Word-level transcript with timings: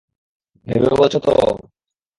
ভেবে 0.67 0.89
বলছ 0.95 1.13
তো? 1.17 1.33